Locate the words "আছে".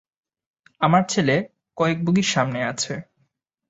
2.71-2.93